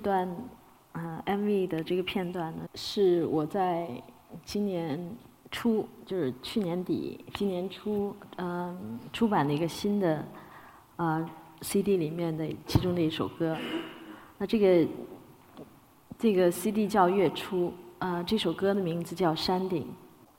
[0.00, 0.36] 这段
[0.92, 4.02] 呃 MV 的这个片段呢，是我在
[4.46, 4.98] 今年
[5.50, 10.24] 初，就是去年底、今年初，嗯，出版的一个新的
[10.96, 13.54] 啊 CD 里面的其中的一首歌。
[14.38, 14.90] 那这个
[16.18, 19.82] 这个 CD 叫《月初》，啊，这首歌的名字叫《山顶》。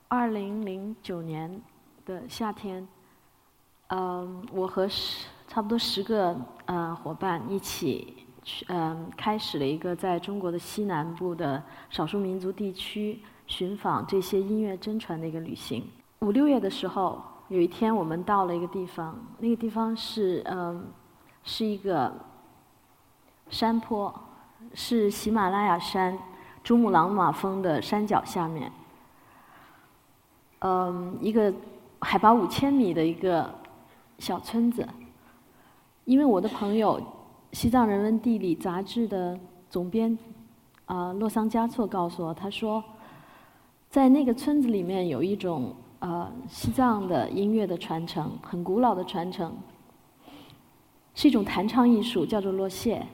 [0.08, 1.62] 二零零九年
[2.04, 2.88] 的夏天，
[3.90, 8.21] 嗯，我和十差不多十个呃伙伴一起。
[8.44, 15.88] 去嗯，开始了一个在中国的西南部的少数民族地区寻访这些音乐真传的一个旅行。
[16.22, 20.88] 五六月的时候，有一天我们到了一个地方，那个地方是嗯，
[21.44, 22.12] 是一个
[23.50, 24.12] 山坡，
[24.74, 26.18] 是喜马拉雅山
[26.64, 28.72] 珠穆朗玛峰的山脚下面，
[30.60, 31.54] 嗯，一个
[32.00, 33.54] 海拔五千米的一个
[34.18, 34.88] 小村子。
[36.06, 37.00] 因为我的朋友。
[37.54, 39.38] 《西藏人文地理》杂志的
[39.70, 40.18] 总编
[40.86, 42.82] 啊，洛桑加措告诉我，他说，
[43.90, 49.54] 在那个村子里面有一种呃西藏的音乐的传承，很古老的传承，
[51.14, 53.06] 是一种弹唱艺术，叫做洛谢。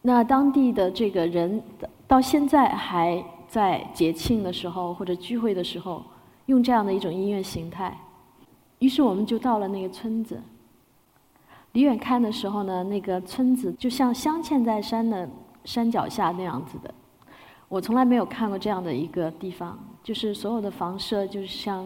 [0.00, 1.62] 那当地的这个人
[2.06, 6.02] 到现在还在节庆的时候或者聚会的时候
[6.46, 7.94] 用这样的一种音乐形态。
[8.78, 10.40] 于是我们就到了那个村子。
[11.74, 15.28] 离远看的时候呢，那个村子就像镶嵌在山的
[15.64, 16.94] 山脚下那样子的。
[17.68, 21.84] 我从来没有看过这样的一个地方，就是所有的房舍就是像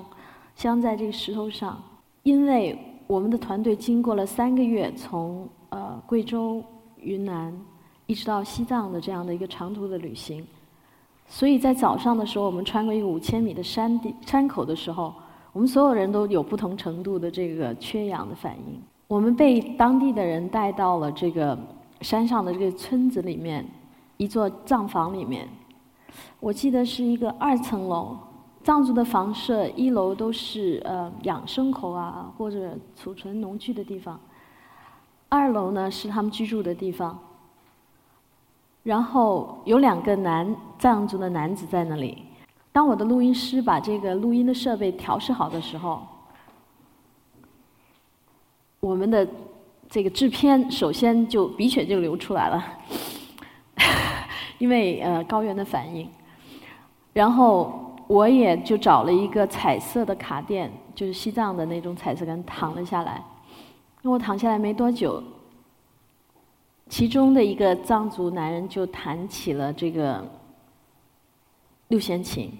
[0.54, 1.82] 镶在这个石头上。
[2.22, 6.62] 因为我们的团队经过了三个月从呃贵州、
[7.00, 7.50] 云南
[8.04, 10.46] 一直到西藏的这样的一个长途的旅行，
[11.26, 15.14] 所以在早上的时候，我们穿过一个五千米的山地山口的时候，
[15.54, 18.82] 我们所有人都有不同程度的这个缺氧的反应。
[19.08, 21.58] 我们被当地的人带到了这个
[22.02, 23.66] 山上的这个村子里面，
[24.18, 25.48] 一座藏房里面。
[26.38, 28.14] 我记得是一个二层楼，
[28.62, 34.20] 藏族的房舍一楼都是呃养牲口啊或者储存农具的地方，
[35.30, 37.18] 二楼呢是他们居住的地方。
[38.82, 42.24] 然后有两个男藏族的男子在那里。
[42.72, 46.06] 当我的录音师把这个录音的设备调试好的时候。
[48.80, 49.26] 我们的
[49.88, 52.64] 这个制片首先就鼻血就流出来了，
[54.58, 56.08] 因为呃高原的反应。
[57.12, 63.22] 然后我也就找了一个彩色的卡垫，就是西藏的那种彩色杆，躺了下来。
[64.02, 65.22] 我躺下来没多久，
[66.88, 70.24] 其中的一个藏族男人就弹起了这个
[71.88, 72.52] 六弦琴，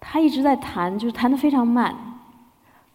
[0.00, 2.11] 他一直在弹，就是弹的非常慢。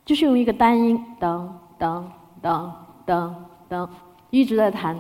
[0.08, 1.46] 就是用一个单音，噔
[1.78, 2.02] 噔
[2.42, 2.72] 噔
[3.06, 3.30] 噔
[3.70, 3.90] 噔，
[4.30, 4.98] 一直在弹，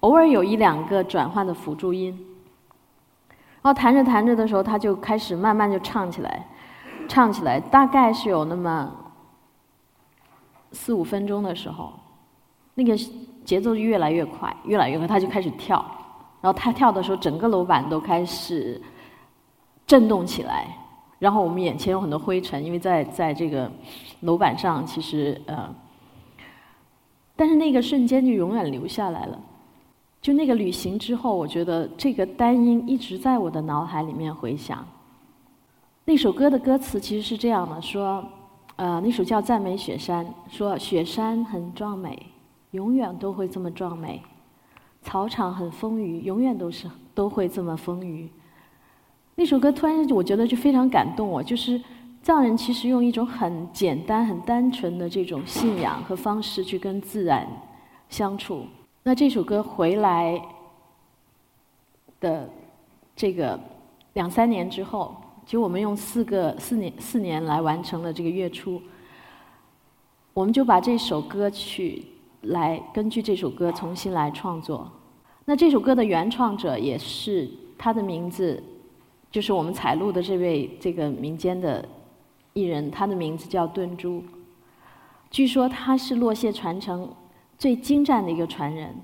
[0.00, 2.14] 偶尔有一两个转换的辅助音。
[3.62, 6.46] 然后弹着弹着的时候，他就开始慢慢就唱起来，
[7.08, 8.94] 唱起来大概是有那么
[10.72, 11.90] 四五分钟的时候，
[12.74, 12.94] 那个
[13.46, 15.82] 节奏就越来越快，越来越快，他就开始跳。
[16.42, 18.78] 然后他跳的时候，整个楼板都开始
[19.86, 20.76] 震动起来。
[21.22, 23.70] 然后我们眼前有很多灰尘，因为在在这个
[24.22, 25.72] 楼板上，其实呃，
[27.36, 29.38] 但是那个瞬间就永远留下来了。
[30.20, 34.84] 就那个旅行之后，我觉得这个单音一直在我的脑海里面回响。
[36.06, 38.24] 那首歌的歌词其实是这样的：说，
[38.74, 42.20] 呃，那首叫《赞美雪山》，说雪山很壮美，
[42.72, 44.18] 永远都会这么壮美；
[45.02, 48.28] 草场很丰腴，永远都是都会这么丰腴。
[49.34, 51.80] 那首歌突然我觉得就非常感动我，就是
[52.22, 57.48] 藏人其实用一种很简单、很单纯的这种信仰和方式去跟自然
[58.10, 58.66] 相处。
[59.02, 60.40] 那这首歌回来
[62.20, 62.48] 的
[63.16, 63.58] 这个
[64.12, 68.80] 两三年之后，就我们用四个四年四年来完成了这个月初，
[70.34, 72.04] 我们就把这首歌曲
[72.42, 74.88] 来根据这首歌重新来创作。
[75.46, 78.62] 那这首歌的原创者也是他的名字。
[79.32, 81.88] 就是我们采录的这位这个民间的
[82.52, 84.22] 艺人，他的名字叫顿珠。
[85.30, 87.10] 据说他是落谢传承
[87.56, 88.94] 最精湛的一个传人。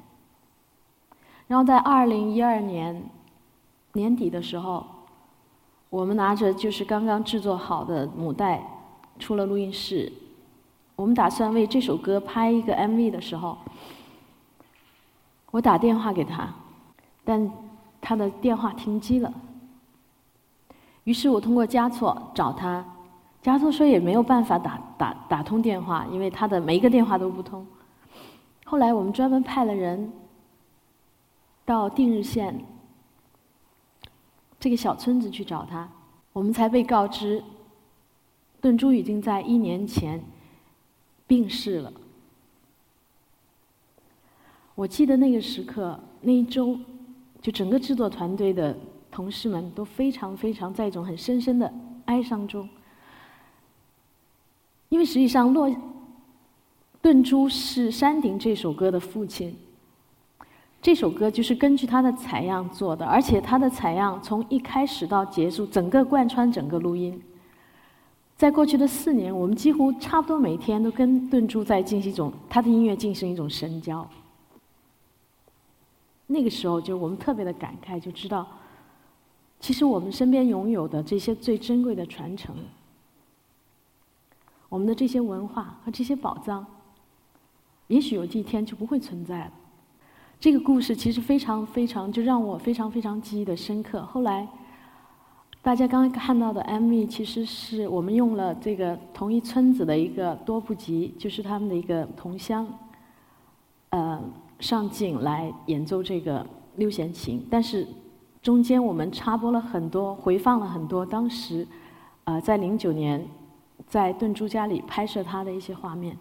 [1.46, 3.02] 然后在二零一二年
[3.94, 4.84] 年底的时候，
[5.88, 8.62] 我们拿着就是刚刚制作好的母带
[9.18, 10.12] 出了录音室，
[10.94, 13.56] 我们打算为这首歌拍一个 MV 的时候，
[15.50, 16.54] 我打电话给他，
[17.24, 17.50] 但
[18.02, 19.32] 他的电话停机了。
[21.08, 22.84] 于是我通过加措找他，
[23.40, 27.66] 加措说也没有办法打打打通电话，因为他的每一个电话都不通。
[28.66, 30.12] 后来我们专门派了人
[31.64, 32.62] 到定日县
[34.60, 35.88] 这个小村子去找他，
[36.34, 37.42] 我们才被告知，
[38.60, 40.22] 顿珠已经在一年前
[41.26, 41.90] 病逝了。
[44.74, 46.78] 我记得那个时刻，那一周，
[47.40, 48.76] 就整个制作团队的
[49.18, 51.74] 同事们都非常非常在一种很深深的
[52.04, 52.68] 哀伤中，
[54.90, 55.68] 因为实际上洛
[57.02, 59.58] 顿珠是《山顶》这首歌的父亲。
[60.80, 67.20] 这首歌就是根据他的采样做的，而且他的采样从一开始到结束，整个贯穿整个录音。
[68.36, 74.08] 在过去的四年，我们几乎差不多每天都跟顿珠在进行一种他的音乐进行一种深交。
[76.28, 78.46] 那个时候，就我们特别的感慨，就知道，
[79.60, 82.54] 其实我们身边拥有的这些最珍贵的传承，
[84.68, 86.64] 我们的这些文化和这些宝藏，
[87.88, 89.52] 也许有一天就不会存在了。
[90.40, 94.02] 这个故事其实非常非常，就让我非常非常记忆的深刻。
[94.06, 94.46] 后来，
[95.60, 102.64] 大家刚刚看到的 MV，其实是我们用了这个同一村子的一个多部集，就是他们的一个同乡，
[103.90, 104.22] 呃，
[104.60, 106.46] 上镜来演奏这个
[106.76, 107.44] 六弦琴。
[107.50, 107.84] 但是
[108.42, 111.66] 中间我们插播了很多，回放了很多当时，
[112.24, 113.26] 呃，在零九年
[113.86, 116.16] 在顿珠家里拍摄他的一些画面。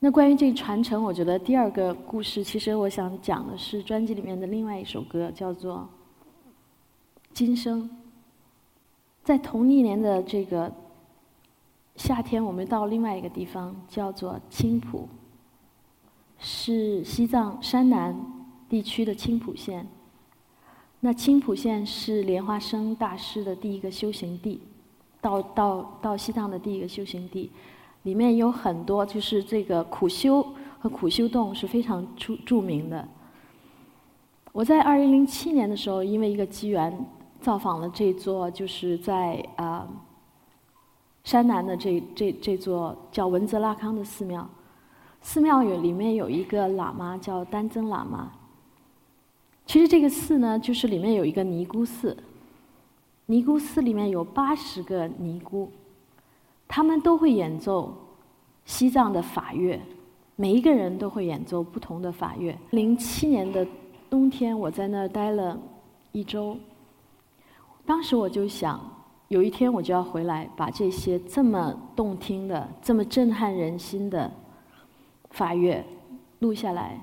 [0.00, 5.76] 那关于这个传承，我觉得第二个故事，其实我想讲的是专辑里面的另外一首歌，叫做
[7.32, 7.82] 《今生》。
[9.24, 10.72] 在同一年的这个
[11.96, 15.08] 夏天，我们到另外一个地方，叫做青浦，
[16.38, 18.16] 是西藏山南
[18.68, 19.86] 地区的青浦县。
[21.00, 24.60] 那青浦县是莲花生大师的第一个修行地，
[25.20, 27.50] 到到到西藏的第一个修行地。
[28.02, 30.44] 里面有很多，就是这个苦修
[30.80, 33.06] 和苦修洞是非常著著名的。
[34.52, 37.06] 我在二零零七年的时候，因为一个机缘，
[37.40, 39.86] 造访了这座，就是在啊
[41.22, 44.48] 山南的这这这座叫文泽拉康的寺庙。
[45.20, 48.32] 寺庙有里面有一个喇嘛叫丹增喇嘛。
[49.68, 52.16] 其实这个寺呢，就是里面有一个尼姑寺，
[53.26, 55.70] 尼姑寺里面有八十个尼姑。
[56.66, 57.94] 他们都会演奏
[58.64, 59.78] 西藏的法乐，
[60.36, 62.56] 每一个人都会演奏不同的法乐。
[62.70, 63.66] 零七年的
[64.08, 65.60] 冬天，我在那儿待了
[66.12, 66.56] 一周。
[67.84, 68.80] 当时我就想，
[69.28, 74.32] 有一天我就要回来，把这些这么动听的、这么震撼人心的
[75.28, 75.84] 法乐
[76.38, 76.98] 录下来。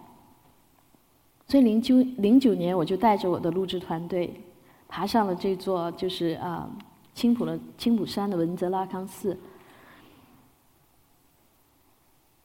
[1.48, 4.42] 所以零九零九年，我就带着我的录制团队，
[4.88, 6.70] 爬上了这座就是啊
[7.14, 9.38] 青浦的青浦山的文泽拉康寺。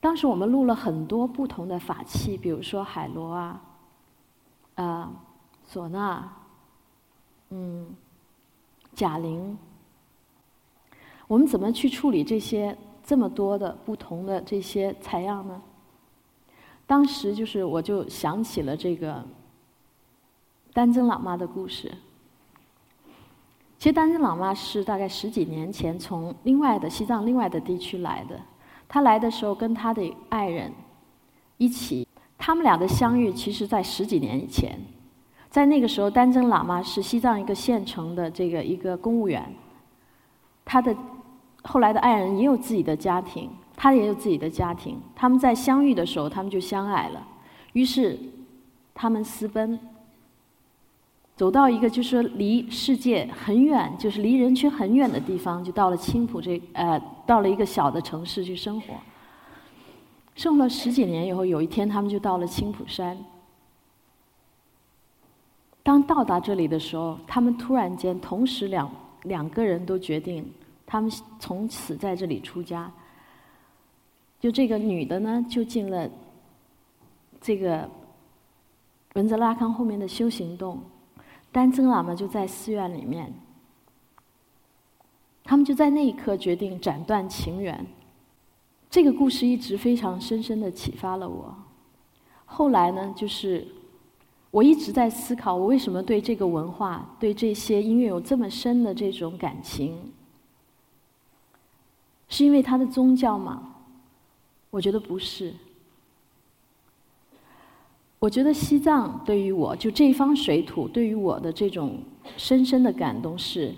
[0.00, 3.62] 当时我们录了很多不同的法器，比如说海螺啊，
[4.76, 5.12] 啊，
[5.70, 6.25] 唢呐，
[7.50, 7.94] 嗯，
[8.94, 9.58] 贾铃。
[11.26, 15.62] 我们怎么去处理这些这么多的不同的这些采样呢？
[16.91, 19.25] 当时就是我就想起了这个
[20.73, 21.89] 丹增喇嘛的故事。
[23.79, 28.37] 其实丹增喇嘛是大概十几年前从另外的西藏另外的地区来的。
[28.89, 30.73] 他来的时候跟他的爱人
[31.59, 32.05] 一起，
[32.37, 34.77] 他们俩的相遇其实在十几年以前，
[35.49, 39.55] 在那个时候，丹增喇嘛是西藏一个县城的这个一个公务员，
[40.65, 40.93] 他的
[41.63, 43.49] 后来的爱人也有自己的家庭，
[43.82, 47.27] 他也有自己的家庭，他们在相遇的时候，他们就相爱了，
[47.72, 48.19] 于是
[48.93, 49.81] 他们私奔。
[51.34, 58.89] 走到一个就是离世界很远，就是离人群很远的地方，就到了青浦这呃，到了一个小的城市去生活。
[60.34, 63.17] 生活了十几年以后，有一天他们就到了青浦山。
[65.82, 68.91] 当到达这里的时候，他们突然间同时两
[69.22, 70.44] 两个人都决定，
[70.84, 72.93] 他们从此在这里出家。
[74.41, 76.11] 就这个女的呢，就进了
[77.41, 77.89] 这个
[79.15, 80.81] 文泽拉康后面的修行洞。
[81.53, 83.32] 丹增喇嘛就在寺院里面，
[85.44, 87.85] 他们就在那一刻决定斩断情缘。
[88.89, 91.55] 这个故事一直非常深深的启发了我。
[92.47, 93.67] 后来呢，就是
[94.51, 100.13] 我一直在思考，我为什么对这个文化、对这些音乐有这么深的这种感情？
[102.29, 103.69] 是因为它的宗教吗？
[104.70, 105.53] 我觉得不是。
[108.19, 111.98] 我觉得西藏对于我就这一方水土对于我的这种
[112.36, 113.74] 深深的感动是，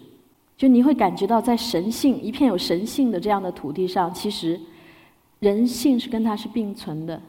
[0.57, 4.61] 就你会感觉到在神性一片有神性的这样的土地上，其实
[5.39, 7.23] 人性是跟它是并存的。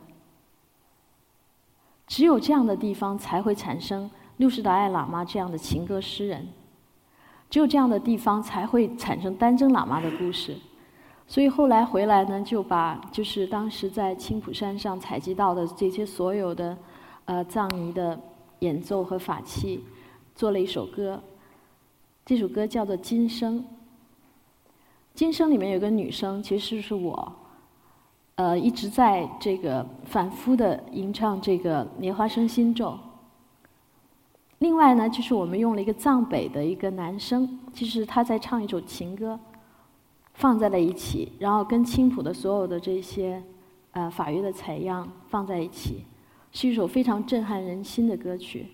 [2.07, 6.47] 只有这样的地方才会产生六世达赖喇嘛这样的情歌诗人，
[7.47, 10.57] 只有这样的地方才会产生丹增喇嘛的故事。
[11.25, 16.77] 所以后来回来呢，就把就是当时在青浦山上采集到的这些所有的
[17.25, 18.19] 呃藏尼的
[18.59, 19.83] 演奏和法器，
[20.35, 21.21] 做了一首歌。
[22.25, 23.59] 这首歌叫做《今生》。
[25.15, 27.33] 《今生》里面有个女生，其实是我，
[28.35, 32.89] 呃，一直在这个反复的吟唱这个《莲花生心咒》。
[34.59, 39.39] 另外呢，就是我们用了一个藏北的一个男生，其实他在唱一首情歌。
[40.33, 43.41] 放在了一起，然后跟青浦的所有的这些
[43.91, 46.03] 呃法乐的采样放在一起，
[46.51, 48.67] 是一首非常震撼人心的歌曲。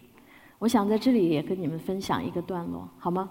[0.58, 3.30] 我想在这里也跟你们分享一个段落，好吗？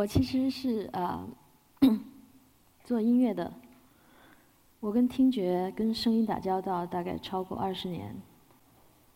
[0.00, 1.22] 我其实是呃
[2.84, 3.52] 做音乐的，
[4.80, 8.16] 我跟听觉、跟声音打交道大概超过二十年。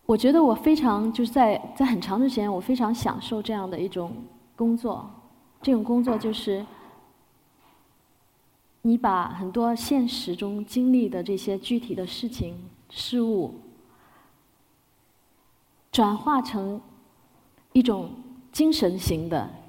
[0.05, 4.12] 我觉得我非常就是在在很长的时间，我非常享受这样的一种
[4.55, 5.09] 工作。
[5.62, 6.67] 这种工作就是
[8.83, 12.59] 你把很多现实中经历的这些具体的事情、
[12.91, 13.55] 事物，
[15.91, 16.79] 转化成
[17.73, 18.11] 一种
[18.53, 19.63] 精神型的。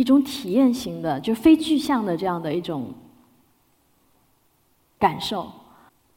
[0.00, 2.94] 一种体验型的，就非具象的这样的一种
[4.98, 5.52] 感受，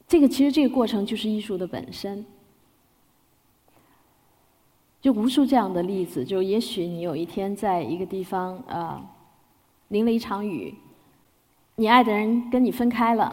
[0.08, 2.24] 这个其实这个过程就是艺术的本身。
[5.02, 8.98] 就无数这样的例子，就也许你有一天在一个地方，呃，
[9.88, 10.74] 淋了一场雨，
[11.76, 13.30] 你爱的人跟你分开了，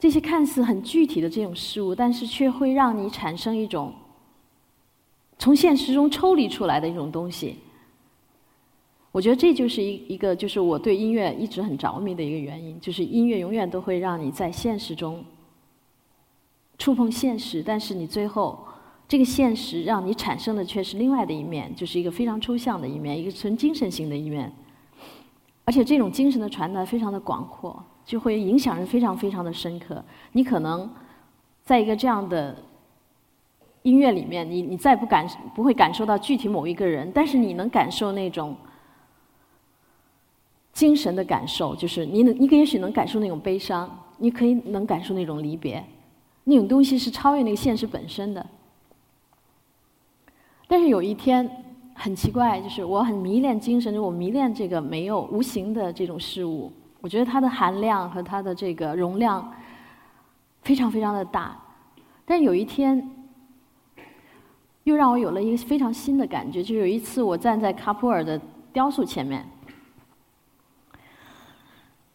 [0.00, 3.94] 这些看似很具体的这种事物，但是却会让你产生一种
[5.38, 7.56] 从现实中抽离出来的一种东西。
[9.12, 15.24] 我觉得这就是一一个，就是我对音乐一直很着迷的一个原因，就是音乐永远都会让你在现实中
[16.78, 18.64] 触碰现实，但是你最后
[19.08, 24.52] 这个现实让你产生的却是另外的一面，就是一个非常抽象的一面，一个纯精神性的一面，
[25.64, 30.04] 而且这种精神的传达非常的广阔，就会影响人非常非常的深刻。
[30.30, 30.88] 你可能
[31.64, 32.56] 在一个这样的
[33.82, 38.54] 音乐里面，你你再不感不会感受到具体某一个人，但是你能感受那种。
[40.72, 45.84] 精神的感受，就是你能，你也许能感受那种悲伤，你可以能感受那种离别，
[46.44, 48.44] 那种东西是超越那个现实本身的。
[50.68, 51.48] 但是有一天，
[51.94, 56.72] 很奇怪，就是我很迷恋精神，就我迷恋这个没有无形的这种事物。
[57.00, 59.52] 我觉得它的含量和它的这个容量
[60.62, 61.58] 非常非常的大。
[62.24, 63.10] 但是有一天，
[64.84, 68.40] 又让我有了一个非常新的感觉，就有一次我站在卡普尔的
[68.72, 69.44] 雕塑前面，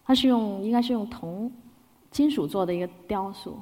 [0.06, 1.52] 它是用应该是用铜
[2.12, 3.60] 金属做的一个雕塑。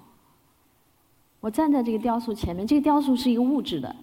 [1.39, 3.95] 我站在这个雕塑前面，这个雕塑是一个物质的，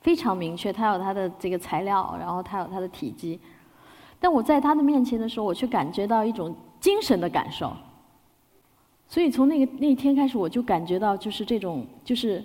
[0.00, 3.38] 非常明确，它有它的这个材料，然后它有它的体积。
[4.18, 7.72] 但我在它的面前的时候，我却感觉到一种精神的感受。
[9.08, 12.42] 所以从那个那一天开始，我就感觉到就是这种就是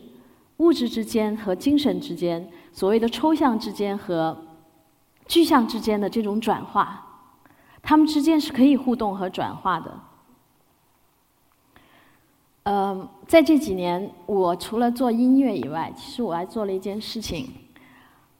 [0.57, 4.37] 物质之间和精神之间，所谓的抽象之间和
[5.27, 7.06] 具象之间的这种转化，
[7.87, 9.97] 他们之间是可以互动和转化的。
[12.63, 17.49] 嗯，在这几年，我除了做音乐以外，其实我还做了一件事情。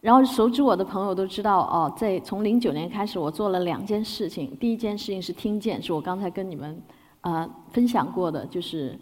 [0.02, 4.54] 然后熟知我的朋友都知道，哦，在从零九年开始，我做了两件事情。
[4.58, 6.82] 第一件事情是听见，是我刚才跟你们
[7.22, 9.00] 呃分享过的，就是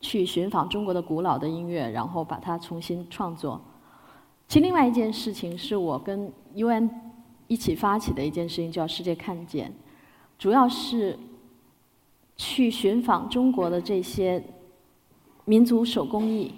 [0.00, 3.60] 去寻访中国的古老的音乐，然后把它重新创作。
[4.48, 6.88] 其实另外一件事情是我跟 UN
[7.50, 9.70] 一起发起的一件事情，叫“世界看见”，
[10.38, 11.18] 主要是。
[12.42, 14.42] 去寻访中国的这些
[15.44, 16.54] 民族手工艺，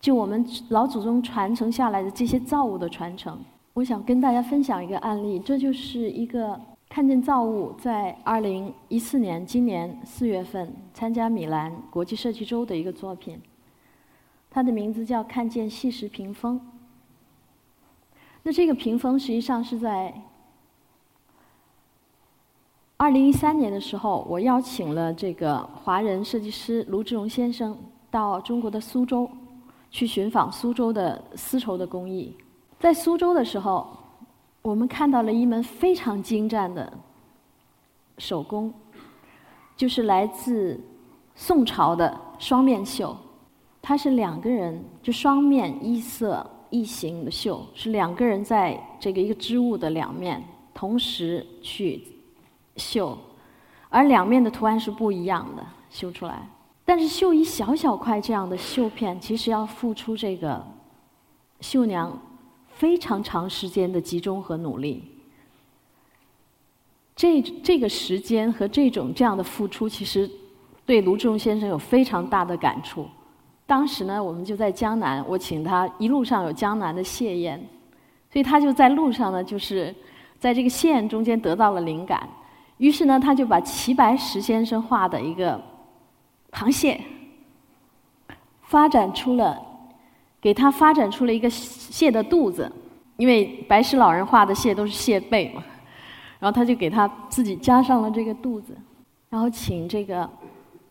[0.00, 3.38] 就我们老祖宗传承下来的这些造物的传承。
[3.74, 13.40] 我想跟大家分享一个案例，这就是一个看见造物在二零一四年今年四月份参加米兰国际设计周的一个作品，
[14.50, 16.60] 它的名字叫“看见细石屏风”。
[18.46, 20.14] 那这个屏风实际上是在。
[22.96, 27.76] 二零一三年的时候，我邀请了这个华人设计师卢志荣先生
[28.08, 29.28] 到中国的苏州
[29.90, 32.36] 去寻访苏州的丝绸的工艺。
[32.78, 33.84] 在苏州的时候，
[34.62, 36.90] 我们看到了一门非常精湛的
[38.18, 38.72] 手工，
[39.76, 40.80] 就是来自
[41.34, 43.16] 宋朝的双面绣。
[43.82, 52.02] 它是两个人，就双面一色异形的绣，是两个人在这个一个织物的两面同时去。
[52.76, 53.16] 绣，
[53.88, 56.46] 而两面的图案是不一样的，绣出来。
[56.84, 60.62] 但是绣一小小块这样的绣片，其实要付出这个
[61.62, 62.20] 绣娘
[62.68, 65.02] 非常长时间的集中和努力。
[67.14, 70.30] 这这个时间和这种这样的付出，其实
[70.84, 73.08] 对卢志荣先生有非常大的感触。
[73.66, 77.58] 当时呢，我们就在江南，我请他一路上有江南的蟹宴，
[78.30, 79.92] 所以他就在路上呢，就是
[80.38, 82.28] 在这个蟹中间得到了灵感。
[82.78, 85.60] 于是呢，他就把齐白石先生画的一个
[86.52, 87.00] 螃蟹，
[88.62, 89.60] 发展出了，
[90.40, 92.70] 给他发展出了一个蟹的肚子，
[93.16, 95.64] 因为白石老人画的蟹都是蟹背嘛，
[96.38, 98.76] 然后他就给他自己加上了这个肚子，
[99.28, 100.28] 然后请这个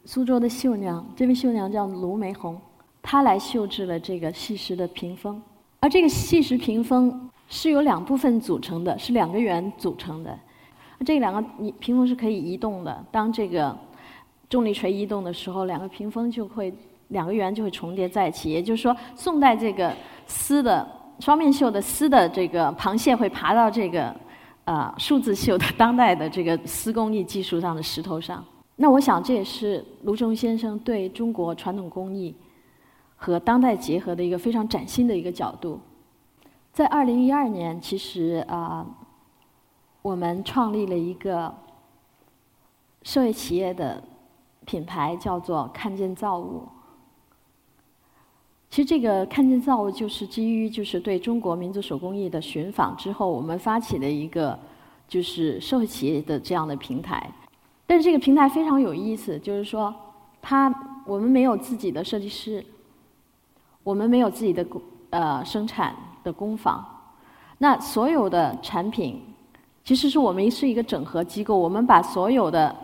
[0.06, 2.56] 苏州的绣娘，这位绣娘叫卢梅红，
[3.02, 5.42] 她来绣制了这个细石的屏风，
[5.80, 10.38] 而这个细石屏风是由两部分组成的，是两个圆组成的。
[11.06, 11.42] 这两个
[11.80, 13.04] 屏风是可以移动的。
[13.12, 13.76] 当这个
[14.48, 16.74] 重力锤移动的时候，两个屏风就会
[17.10, 18.50] 两个圆就会重叠在一起。
[18.50, 19.92] 也就是说，宋代这个
[20.28, 20.88] 丝的
[21.20, 24.16] 双面绣的丝的这个螃蟹会爬到这个
[24.64, 28.44] 呃数字绣的当代的这个丝工艺技术上的石头上。
[28.76, 32.36] 那我想这也是卢中先生对中国传统工艺
[33.16, 35.80] 和当代结合的一个非常崭新的一个角度。
[36.74, 38.86] 在二零一二年，其实啊。
[40.02, 41.52] 我们创立了一个
[43.02, 44.04] 社会企业的
[44.64, 46.62] 品牌，叫做“看见造物”。
[48.70, 54.60] 其实，这个“看见造物”就是基于就是对中国民族手工艺的寻访之后，我们发起的一个
[55.08, 57.28] 就是社会企业的这样的平台。
[57.88, 59.94] 但是，这个平台非常有意思，就是说，
[60.42, 60.74] 它
[61.06, 62.66] 我们没有自己的设计师，
[63.84, 66.84] 我们没有自己的工呃生产的工坊，
[67.60, 69.22] 那所有的产品。
[69.84, 72.76] 其实是我们是一个整合机构，我们把所有的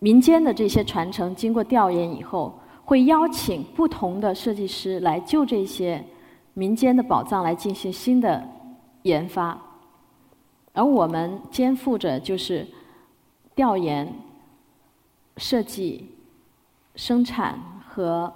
[0.00, 2.52] 民间的这些传承经过调研以后，
[2.84, 6.04] 会邀请不同的设计师来就这些
[6.52, 8.46] 民间的宝藏来进行新的
[9.04, 9.58] 研发，
[10.74, 12.68] 而我们肩负着就是
[13.54, 14.06] 调研、
[15.36, 16.10] 设计、
[16.96, 18.32] 生产和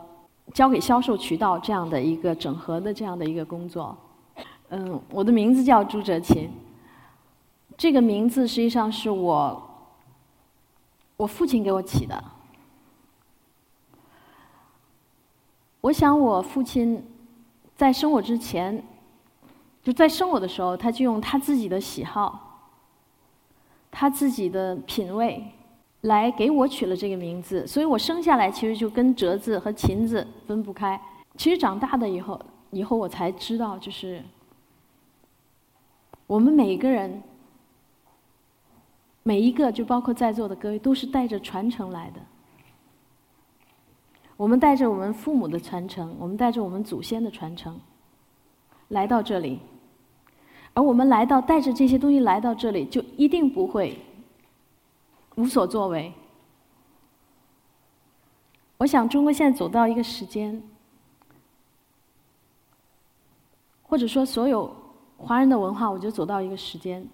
[0.55, 3.97] 交给销售渠道这样的一个整合的这样的一个工作。
[4.71, 6.51] 嗯，我的名字叫朱哲琴。
[7.77, 9.71] 这个名字实际上是我
[11.17, 12.25] 我父亲给我起的。
[15.83, 17.05] 我想我父亲
[17.77, 18.83] 在生我之前
[19.83, 22.71] 就在生我的时候，他就用他自己的喜好、
[23.91, 25.45] 他自己的品味
[26.07, 31.01] 来给我取了这个名字，所以我生下来其实就跟折子和琴子分不开。
[31.37, 32.41] 其实长大的以后，
[32.71, 34.23] 以后我才知道，就是
[36.27, 37.21] 我们每一个人，
[39.25, 42.21] 每一个就包括在座的各位，都是带着传承来的。
[44.37, 47.81] 我们带着我们父母的传承，我们带着我们祖先的传承
[48.89, 49.59] 来到这里。
[50.73, 53.99] 而我们来到带着这些东西来到这里，就一定不会
[55.37, 56.13] 无所作为。
[58.77, 60.63] 我想，中国现在走到一个时间，
[63.83, 64.75] 或者说所有
[65.17, 67.09] 华人的文化，我觉得走到一个时间。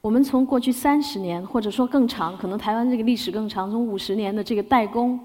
[0.00, 5.20] 我们从过去三十年，或者说更长，可能台湾这个历史更长，从五十年的这个代工，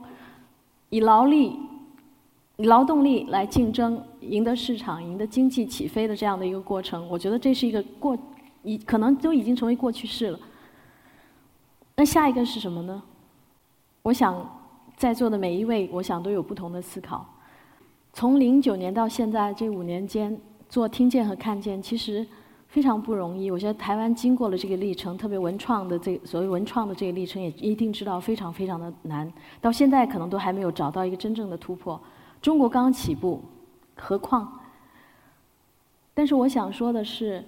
[0.89, 1.58] 以劳力。
[2.58, 8.15] 以劳动力来竞争，赢得市场，赢得经济起飞的这样的一个过程，我觉得这是一个过，
[8.62, 10.39] 已可能都已经成为过去式了。
[11.95, 13.01] 那下一个是什么呢？
[14.01, 14.60] 我想
[14.97, 17.25] 在座的每一位，我想都有不同的思考。
[18.12, 22.25] 从零九年到现在这五年间，做听见和看见，其实
[22.67, 23.49] 非常不容易。
[23.49, 29.32] 我觉得台湾经过了这个历程，特别文创的这所谓文创的这个历程，也一定知道非常非常的难。
[29.62, 31.99] 到现在可能都还没有找到一个真正的突破。
[32.41, 33.41] 中国刚刚起步，
[33.95, 34.60] 何况？
[36.13, 37.43] 但是我想说的是，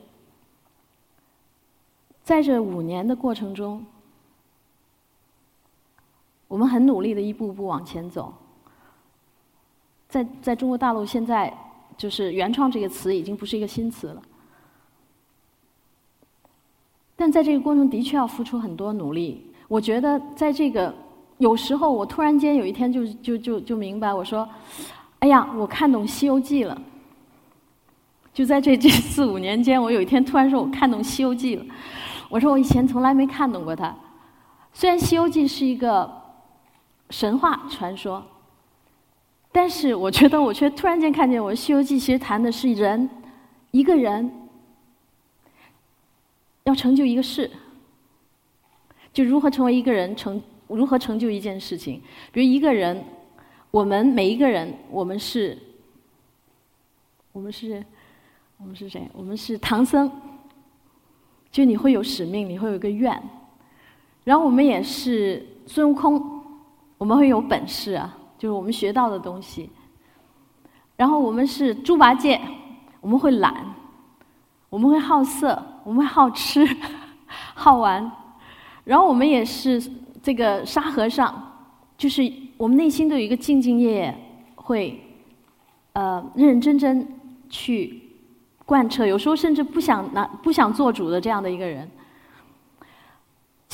[2.24, 3.86] 在这五年的过程中，
[6.48, 8.34] 我们很努力的一步步往前走。
[10.08, 11.54] 在在中国大陆，现在
[11.98, 14.22] 就是“原创”这个词已经不是一个新词了。
[17.16, 19.52] 但在这个过程，的确要付出很多努力。
[19.68, 20.94] 我觉得，在这个。
[21.38, 24.48] 有时候我突然间有一天就就就就明白，我说
[25.20, 26.82] ：“哎呀，我看懂《西游记》了。”
[28.34, 31.66] 就在这这四五年间，我有一天突然说：“我看懂《西游记》了。”
[32.32, 33.94] 我说：“我以前从来没看懂过它。
[34.72, 36.10] 虽然《西游记》是一个
[37.10, 38.24] 神话传说，
[39.52, 43.10] 但是我觉得我却突然间看见，我《西游记》其实谈的是人
[43.72, 44.32] 一个人
[46.64, 47.50] 要成就一个事，
[49.14, 52.02] 就如何成为一个人成。”如何成就一件事情？
[52.32, 53.06] 比如一个人，
[53.70, 55.56] 我们每一个人，我们是，
[57.32, 57.86] 我们是，
[58.58, 59.08] 我们是谁？
[59.14, 60.12] 我们是唐僧。
[61.52, 63.16] 就你会有使命，你会有一个愿。
[64.24, 66.35] 然后我们也是孙悟空，
[66.98, 69.70] 我们会有本事啊，就是我们学到的东西。
[70.96, 72.40] 然后我们是猪八戒，
[73.02, 73.74] 我们会懒，
[74.70, 76.68] 我们会好色，我们会好吃，
[77.54, 78.12] 好玩。
[78.84, 79.82] 然后我们也是。
[80.26, 81.40] 这个沙和尚，
[82.00, 84.18] 就是我们内心都有一个兢兢业业，
[84.56, 85.00] 会
[85.94, 87.08] 呃认认真真
[87.48, 88.02] 去
[88.66, 91.88] 贯彻，有时候甚至不想拿不想做主的这样的一个人。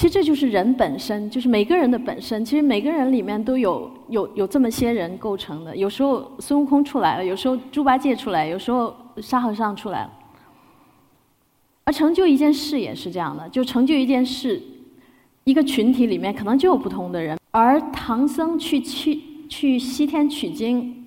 [0.01, 2.43] 其实这就是人本身，就是每个人的本身。
[2.43, 5.77] 其实每个人里面都有有有这么些人构成的。
[5.77, 10.11] 有时候孙悟空出来了，有时候猪八戒出来，有时候沙和尚出来了。
[11.83, 14.59] 而成就一件事也是这样的，就成就一件事。
[15.43, 21.05] 一个群体里面可能就有不同的人，而唐僧去去去西天取经，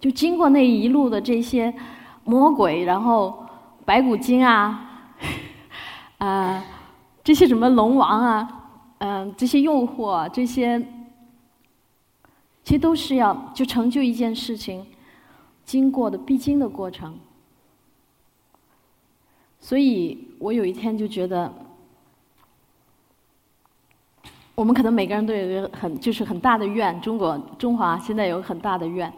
[0.00, 1.70] 就经过那一路的这些
[2.24, 3.44] 魔鬼，然后
[3.84, 5.10] 白骨精啊，
[6.16, 6.64] 啊，
[7.26, 10.78] 这些什么龙王啊，嗯，这些诱惑，这些，
[12.62, 14.86] 其实都是要就成就一件事情
[15.64, 17.18] 经过的必经的过程。
[19.58, 21.52] 所以我有一天就觉得。
[24.54, 29.12] 我们可能每个人都有一个很就是很大的愿，中国中华现在有很大的愿，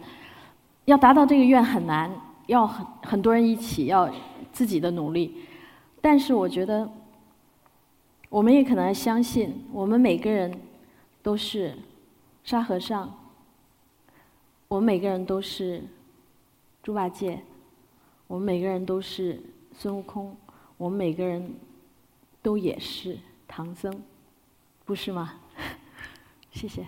[0.86, 2.10] 要达到这个愿很难，
[2.46, 4.10] 要很很多人一起，要
[4.50, 5.44] 自己的努力。
[6.00, 6.90] 但是我觉得，
[8.28, 10.60] 我们也可能相信，我们每个人
[11.22, 11.74] 都是
[12.44, 13.18] 沙和尚，
[14.68, 15.82] 我们每个人都是
[16.82, 17.42] 猪八戒，
[18.26, 20.36] 我们每个人都是孙悟空，
[20.76, 21.54] 我们每个人
[22.42, 24.02] 都也是唐僧。
[24.84, 25.34] 不是吗？
[26.52, 26.84] 谢谢。